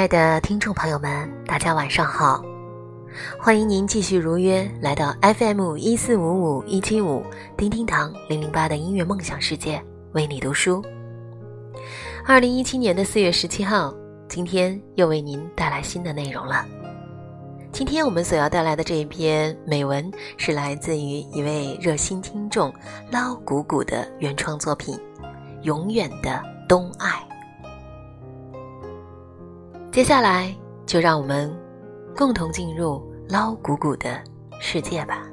[0.00, 2.42] 亲爱的听众朋友们，大家晚上好！
[3.38, 7.22] 欢迎您继续如约来到 FM 一四五五一七五
[7.54, 9.78] 叮叮堂零零八的音乐梦想世界，
[10.12, 10.82] 为你读书。
[12.26, 13.94] 二零一七年的四月十七号，
[14.26, 16.64] 今天又为您带来新的内容了。
[17.70, 22.72] 今天我们所要带来的这一篇美文，是来自于一位热心听众
[23.10, 24.96] 捞鼓鼓的原创作品
[25.60, 27.22] 《永远的东爱》。
[29.92, 30.54] 接下来，
[30.86, 31.52] 就让我们
[32.16, 34.22] 共同进入捞鼓鼓的
[34.60, 35.26] 世界吧。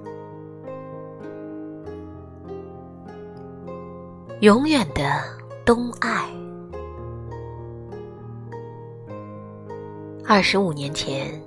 [4.42, 5.22] 永远的
[5.64, 6.28] 东爱。
[10.26, 11.40] 二十五年前。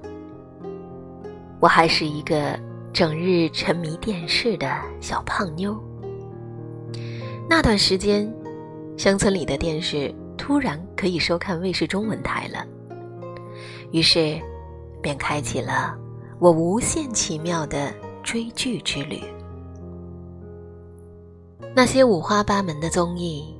[1.59, 2.59] 我还是一个
[2.93, 5.77] 整日沉迷电视的小胖妞。
[7.49, 8.33] 那段时间，
[8.97, 12.67] 乡村里的电视突然可以收看卫视中文台了，
[13.93, 14.41] 于是
[15.03, 15.97] 便开启了
[16.39, 19.21] 我无限奇妙的追剧之旅。
[21.75, 23.57] 那些五花八门的综艺，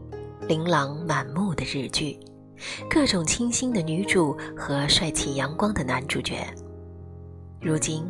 [0.49, 2.19] 琳琅满目的日剧，
[2.89, 6.45] 各种清新的女主和帅气阳光的男主角。
[7.61, 8.05] 如今，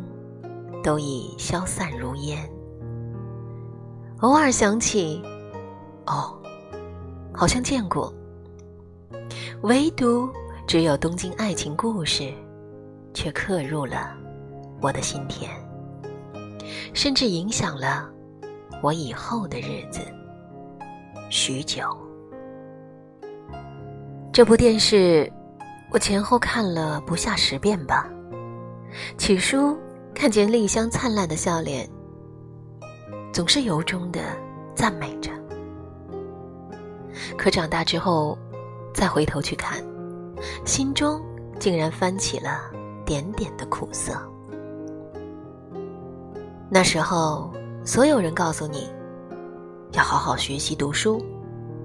[0.83, 2.49] 都已消散如烟。
[4.21, 5.21] 偶尔想起，
[6.07, 6.35] 哦，
[7.33, 8.13] 好像见过。
[9.63, 10.27] 唯独
[10.71, 12.23] 只有《东京爱情故事》，
[13.13, 14.15] 却刻入了
[14.81, 15.49] 我的心田，
[16.93, 18.09] 甚至影响了
[18.81, 19.99] 我以后的日子
[21.29, 21.83] 许久。
[24.31, 25.29] 这部电视，
[25.91, 28.09] 我前后看了不下十遍吧。
[29.17, 29.77] 起初
[30.15, 31.85] 看见丽香灿烂的笑脸，
[33.33, 34.21] 总是由衷的
[34.73, 35.31] 赞美着。
[37.37, 38.37] 可长大之后，
[38.93, 39.83] 再回头去看，
[40.65, 41.21] 心中
[41.59, 42.61] 竟然翻起了
[43.05, 44.13] 点点的苦涩。
[46.69, 47.51] 那时候，
[47.83, 48.89] 所有人告诉你，
[49.91, 51.23] 要好好学习读书，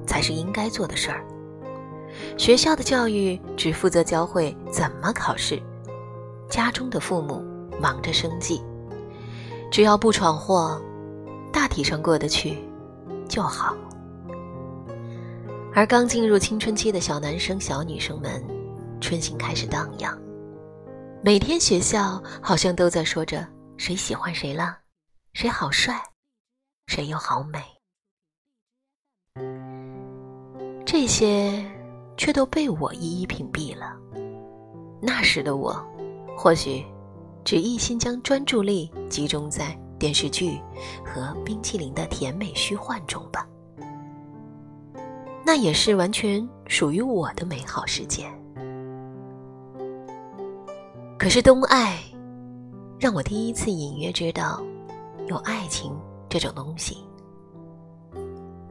[0.06, 1.25] 才是应该做的事儿。
[2.39, 5.61] 学校的教育只负责教会怎么考试。
[6.49, 7.45] 家中的父母
[7.81, 8.62] 忙着生计，
[9.71, 10.81] 只要不闯祸，
[11.53, 12.56] 大体上过得去
[13.28, 13.75] 就好。
[15.77, 18.43] 而刚进入青春期的小男生、小女生们，
[18.99, 20.19] 春心开始荡漾。
[21.23, 24.79] 每天学校好像都在说着谁喜欢谁了，
[25.35, 26.03] 谁好帅，
[26.87, 27.63] 谁又好美。
[30.87, 31.63] 这些
[32.17, 33.95] 却都被我一一屏蔽了。
[35.03, 35.87] 那时的我。
[36.39, 36.87] 或许，
[37.45, 40.59] 只一心将专注力集中在电视剧
[41.05, 43.47] 和冰淇淋的甜美虚幻中吧。
[45.47, 48.29] 那也是完全属于我的美好世界。
[51.17, 52.01] 可是东爱，
[52.99, 54.61] 让我第一次隐约知道，
[55.29, 55.97] 有爱情
[56.29, 56.99] 这种东西。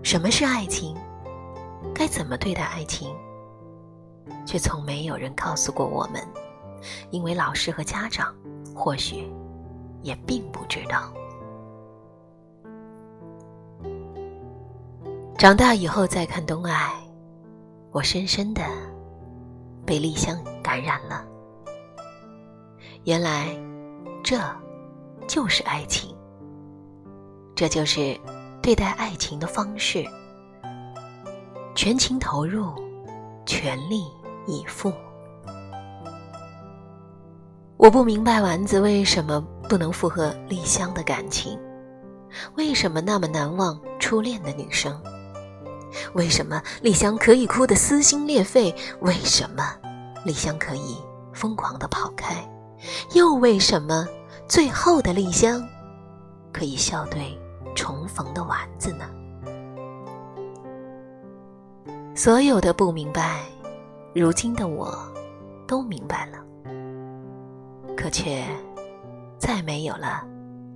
[0.04, 0.94] 什么是爱情？
[1.94, 3.16] 该怎么对待爱情？
[4.46, 6.22] 却从没有人告诉过我们。
[7.10, 8.36] 因为老师和家长
[8.76, 9.32] 或许
[10.04, 11.14] 也并不知道。
[15.38, 16.72] 长大以后再看《东爱》，
[17.92, 18.64] 我深深的
[19.86, 21.26] 被丽香感染了。
[23.04, 23.54] 原来，
[24.24, 24.40] 这
[25.28, 26.16] 就是爱情，
[27.54, 28.18] 这就是
[28.62, 30.06] 对待爱情的方式：
[31.76, 32.74] 全情投入，
[33.46, 34.06] 全力
[34.48, 34.92] 以赴。
[37.76, 41.60] 我不明白丸子为什么不能附和丽香的感情，
[42.56, 45.00] 为什么那么难忘初恋的女生，
[46.14, 49.76] 为什么丽香可以哭得撕心裂肺，为什么
[50.24, 50.98] 丽香可以
[51.34, 52.36] 疯狂的跑开，
[53.14, 54.08] 又为什么
[54.48, 55.62] 最后的丽香
[56.54, 57.38] 可以笑对
[57.76, 59.06] 重逢的丸子呢？
[62.16, 63.42] 所有的不明白，
[64.14, 64.98] 如今的我
[65.68, 66.38] 都明白了。
[67.98, 68.44] 可却
[69.38, 70.24] 再没有了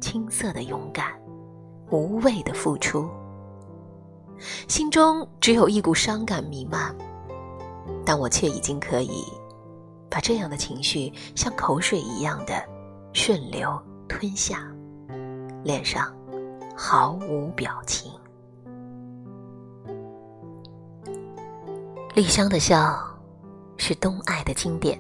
[0.02, 1.14] 青涩的勇敢，
[1.90, 3.10] 无畏的付出，
[4.68, 6.96] 心中只有一股伤感弥漫，
[8.06, 9.24] 但我却已经可以
[10.10, 12.54] 把这样的情绪像口水一样的
[13.14, 14.72] 顺流吞下，
[15.64, 16.14] 脸上
[16.76, 18.12] 毫无表情。
[22.14, 23.00] 丽香的笑
[23.78, 25.00] 是东爱的经典，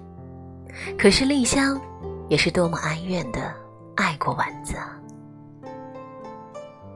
[0.97, 1.79] 可是丽香。
[2.29, 3.51] 也是多么哀怨的
[3.95, 4.95] 爱过丸子啊！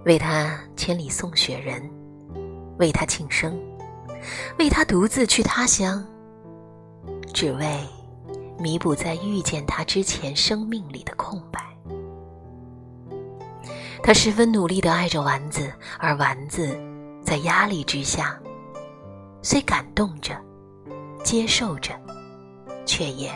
[0.05, 1.81] 为他千里送雪人，
[2.77, 3.59] 为他庆生，
[4.57, 6.05] 为他独自去他乡，
[7.33, 7.79] 只为
[8.59, 11.61] 弥补在遇见他之前生命里的空白。
[14.01, 16.77] 他十分努力的爱着丸子，而丸子
[17.23, 18.37] 在压力之下，
[19.41, 20.35] 虽感动着，
[21.23, 21.93] 接受着，
[22.85, 23.31] 却也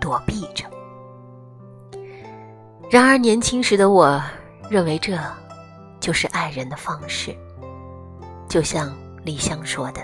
[0.00, 0.64] 躲避着。
[2.90, 4.22] 然而年轻时的我，
[4.70, 5.18] 认为这
[5.98, 7.34] 就是爱人的方式。
[8.48, 10.00] 就像李湘说的：“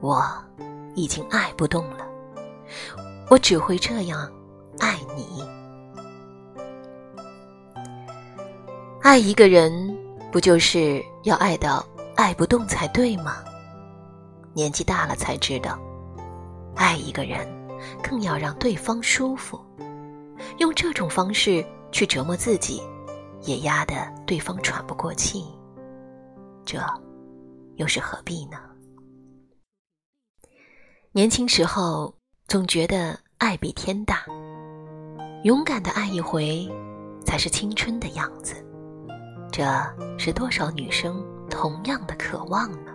[0.00, 0.22] 我
[0.94, 2.06] 已经爱不动了，
[3.30, 4.30] 我只会这样
[4.80, 5.42] 爱你。”
[9.00, 9.96] 爱一个人，
[10.30, 11.84] 不就是要爱到
[12.16, 13.36] 爱不动才对吗？
[14.52, 15.78] 年纪大了才知道，
[16.74, 17.46] 爱一个人，
[18.02, 19.60] 更要让对方舒服。
[20.58, 22.82] 用这种方式去折磨自己，
[23.42, 23.94] 也压得
[24.26, 25.46] 对方喘不过气，
[26.64, 26.78] 这
[27.76, 28.58] 又是何必呢？
[31.12, 32.14] 年轻时候
[32.48, 34.24] 总觉得爱比天大，
[35.44, 36.68] 勇敢的爱一回，
[37.24, 38.54] 才是青春的样子。
[39.50, 39.64] 这
[40.18, 42.92] 是多少女生同样的渴望呢？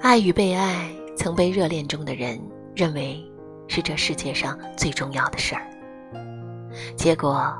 [0.00, 2.40] 爱与被爱，曾被热恋中的人
[2.74, 3.24] 认为
[3.68, 5.70] 是这世界上最重要的事儿。
[6.96, 7.54] 结果，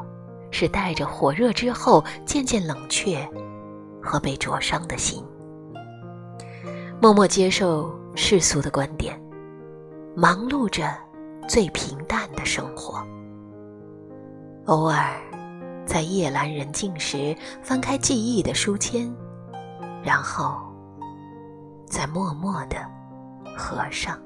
[0.50, 3.28] 是带着火热之后渐渐冷却
[4.08, 5.22] 和被灼伤的心，
[6.98, 9.20] 默默接受世俗的观点，
[10.16, 10.96] 忙碌着
[11.46, 13.06] 最平淡的生活，
[14.64, 15.12] 偶尔。
[15.84, 19.10] 在夜阑人静时，翻开记忆的书签，
[20.02, 20.58] 然后
[21.86, 22.76] 再默默的
[23.56, 24.18] 合上。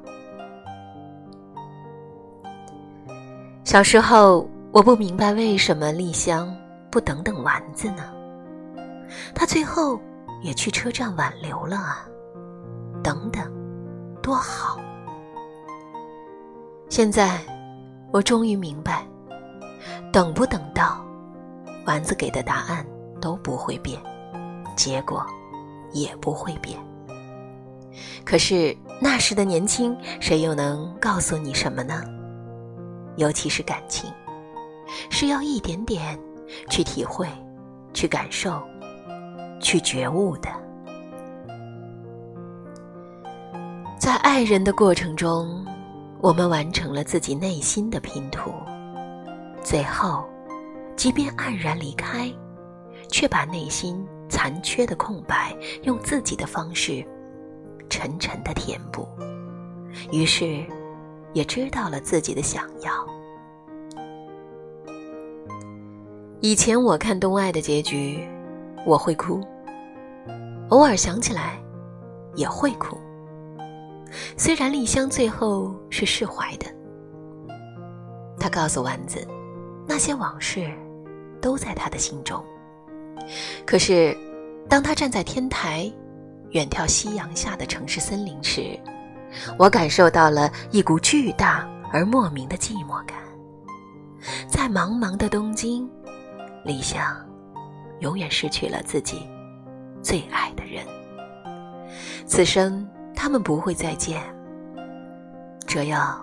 [3.62, 6.52] 小时候，我不明白为什么丽香
[6.90, 8.22] 不等等丸子呢？
[9.35, 10.00] 他最后
[10.43, 12.06] 也去车站挽留了啊！
[13.03, 13.53] 等等，
[14.23, 14.81] 多好！
[16.88, 17.41] 现在，
[18.12, 19.06] 我终于明白，
[20.12, 21.05] 等不等到。
[21.85, 22.87] 丸子给的答案
[23.20, 24.00] 都不会变，
[24.76, 25.26] 结果
[25.93, 26.79] 也不会变。
[28.25, 32.05] 可是那时的年轻，谁又能告诉你什么呢？
[33.17, 34.08] 尤其是感情，
[35.11, 36.17] 是要一点点
[36.70, 37.26] 去体会、
[37.93, 38.62] 去感受、
[39.62, 40.50] 去觉悟的。
[43.99, 45.64] 在爱人的过程中，
[46.20, 48.53] 我们完成了自己内心的拼图，
[49.62, 50.29] 最后。
[50.94, 52.31] 即便黯然离开，
[53.11, 57.05] 却把内心残缺的空白用自己的方式
[57.88, 59.08] 沉沉的填补，
[60.12, 60.65] 于是
[61.32, 62.93] 也知道了自己的想要。
[66.41, 68.23] 以前我看东爱的结局，
[68.85, 69.41] 我会哭，
[70.73, 71.63] 偶尔想起来
[72.35, 72.99] 也会哭。
[74.39, 76.67] 虽然丽香最后是释怀的，
[78.41, 79.27] 他告诉丸子。
[79.87, 80.71] 那些往事，
[81.41, 82.43] 都在他的心中。
[83.67, 84.17] 可是，
[84.69, 85.93] 当他站在天台，
[86.53, 88.79] 远眺夕阳下的城市森林时，
[89.58, 93.19] 我感受到了一股巨大而莫名的寂寞感。
[94.49, 95.87] 在茫茫的东京，
[96.65, 97.05] 李湘
[97.99, 99.29] 永远失去了自己
[100.03, 100.85] 最爱的人。
[102.27, 104.23] 此生他们不会再见，
[105.67, 106.19] 这要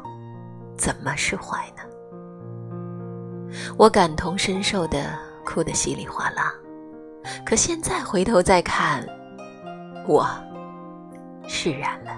[0.77, 1.83] 怎么释怀呢？
[3.77, 6.53] 我感同身受的哭得稀里哗啦，
[7.45, 9.05] 可现在回头再看，
[10.07, 10.27] 我
[11.48, 12.12] 释然了。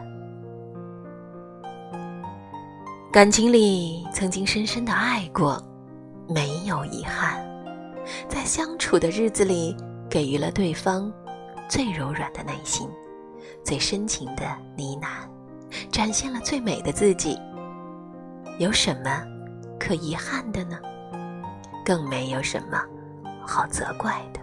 [3.12, 5.62] 感情里曾经深深的爱过，
[6.30, 7.46] 没有遗憾，
[8.30, 9.76] 在相处的日子里
[10.10, 11.12] 给予了对方
[11.72, 12.90] 最柔软的内心，
[13.64, 14.44] 最深情的
[14.76, 15.26] 呢喃，
[15.90, 17.40] 展现了最美的自己。
[18.60, 19.24] 有什么
[19.80, 20.78] 可遗憾的呢？
[21.86, 22.84] 更没有什么
[23.48, 24.42] 好责怪的。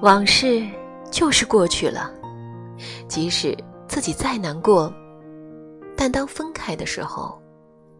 [0.00, 0.66] 往事
[1.10, 2.10] 就是过去了，
[3.06, 3.54] 即使
[3.86, 4.90] 自己再难过，
[5.94, 7.38] 但当分开的时候，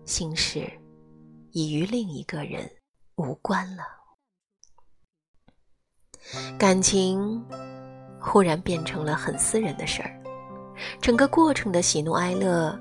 [0.07, 0.67] 心事
[1.51, 2.67] 已与另一个人
[3.17, 3.98] 无关了。
[6.59, 7.45] 感情
[8.21, 10.11] 忽然变成了很私人的事儿，
[11.01, 12.79] 整个过程的喜怒哀乐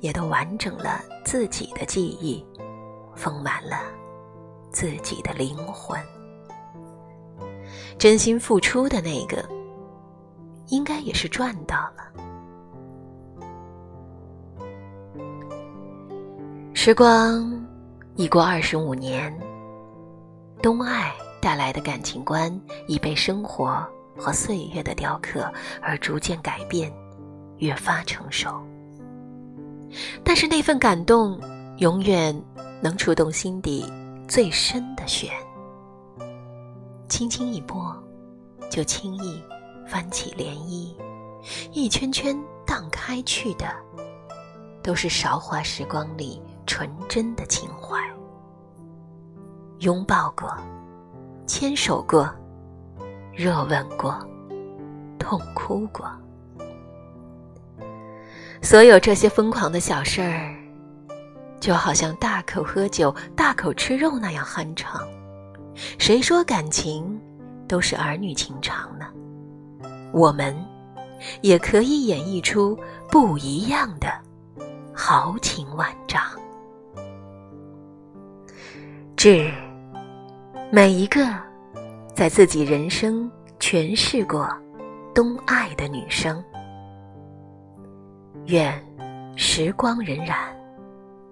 [0.00, 2.44] 也都完整了自己的记忆。
[3.16, 3.76] 丰满了
[4.72, 5.96] 自己的灵魂，
[7.96, 9.48] 真心付出的那个，
[10.66, 12.12] 应该也是赚到了。
[16.74, 17.64] 时光
[18.16, 19.32] 已过二十五年，
[20.60, 23.86] 东爱带来的感情观已被生活
[24.16, 26.90] 和岁月的雕刻而逐渐改变，
[27.58, 28.48] 越发成熟。
[30.24, 31.38] 但是那份感动，
[31.80, 32.34] 永远
[32.80, 33.84] 能触动心底
[34.26, 35.34] 最深的弦。
[37.10, 37.94] 轻轻一拨，
[38.70, 39.38] 就轻易
[39.86, 40.96] 翻起涟漪，
[41.72, 42.34] 一圈圈
[42.64, 43.66] 荡开去的，
[44.82, 48.00] 都是韶华时光里纯真的情怀。
[49.80, 50.56] 拥抱过，
[51.46, 52.28] 牵手过，
[53.32, 54.18] 热吻过，
[55.18, 56.10] 痛哭过。
[58.62, 60.56] 所有这些疯狂的小事儿，
[61.60, 65.00] 就好像大口喝酒、大口吃肉那样酣畅。
[65.98, 67.20] 谁说感情
[67.68, 69.06] 都是儿女情长呢？
[70.12, 70.56] 我们
[71.42, 72.78] 也可以演绎出
[73.10, 74.08] 不一样的
[74.94, 76.22] 豪情万丈。
[79.16, 79.52] 致
[80.74, 81.24] 每一个
[82.16, 84.52] 在自己人生诠释过
[85.14, 86.42] 冬爱的女生。
[88.46, 88.74] 愿
[89.36, 90.34] 时光荏苒，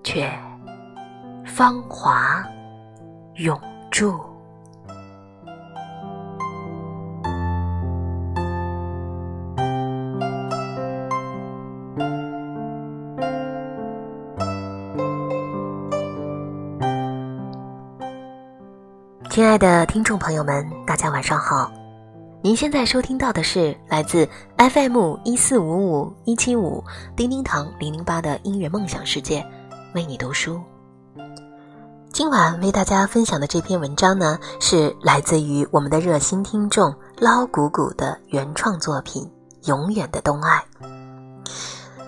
[0.04, 0.30] 却
[1.44, 2.44] 芳华
[3.34, 4.31] 永驻。
[19.32, 21.72] 亲爱的听众朋友们，大家晚上好。
[22.42, 26.84] 您现在收听到的是来自 FM 一四五五一七五
[27.16, 29.42] 叮叮堂零零八的音乐梦想世界，
[29.94, 30.60] 为你读书。
[32.12, 39.24] 今晚为大家分享的这篇文章呢，是来自于我们的热心听众捞谷谷的原创作品
[39.66, 40.62] 《永远的东爱》。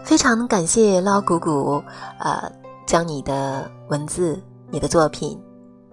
[0.04, 1.83] 非常感谢捞谷谷，
[2.19, 2.52] 呃，
[2.85, 4.38] 将你的文字、
[4.71, 5.43] 你的作品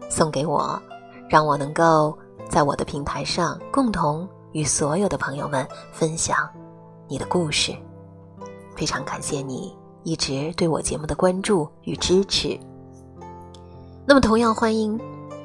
[0.09, 0.77] 送给我，
[1.31, 2.13] 让我能够。
[2.50, 6.50] 在我的平台上，共同与所有的朋友们分享
[7.07, 7.73] 你的故事。
[8.75, 9.73] 非常感谢你
[10.03, 12.59] 一直对我节目的关注与支持。
[14.05, 15.00] 那么，同样欢迎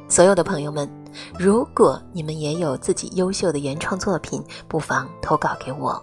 [0.09, 0.91] 所有的朋友们，
[1.39, 6.03] 如果你们也有自己优秀的原创作品，不妨投稿给我，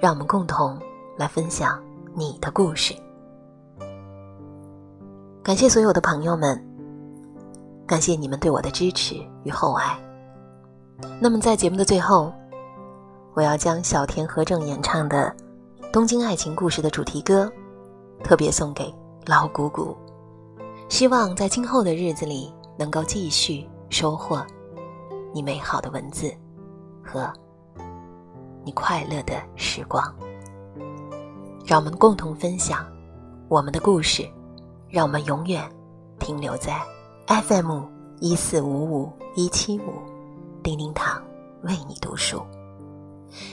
[0.00, 0.80] 让我们共同
[1.18, 1.78] 来分享
[2.14, 2.94] 你的故事。
[5.42, 6.71] 感谢所有的朋友们。
[7.92, 9.98] 感谢你们对我的支持与厚爱。
[11.20, 12.32] 那么，在节目的最后，
[13.34, 15.30] 我要将小田和正演唱的
[15.90, 17.52] 《东京爱情故事》的主题歌，
[18.24, 18.90] 特别送给
[19.26, 19.94] 老谷谷。
[20.88, 24.42] 希望在今后的日子里，能够继续收获
[25.34, 26.34] 你美好的文字
[27.04, 27.30] 和
[28.64, 30.02] 你快乐的时光。
[31.66, 32.86] 让我们共同分享
[33.50, 34.26] 我们的故事，
[34.88, 35.62] 让我们永远
[36.18, 36.80] 停留在。
[37.26, 37.82] FM
[38.20, 39.92] 一四五五一七五，
[40.62, 41.22] 叮叮堂
[41.62, 42.42] 为你读书。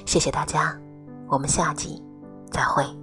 [0.05, 0.77] 谢谢大家，
[1.27, 2.01] 我们下集
[2.51, 2.98] 再会。